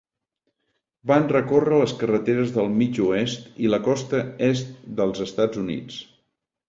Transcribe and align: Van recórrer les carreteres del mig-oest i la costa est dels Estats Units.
Van 1.11 1.27
recórrer 1.33 1.81
les 1.81 1.93
carreteres 1.99 2.53
del 2.55 2.73
mig-oest 2.79 3.61
i 3.67 3.71
la 3.75 3.81
costa 3.89 4.23
est 4.51 4.73
dels 5.01 5.23
Estats 5.31 5.61
Units. 5.67 6.01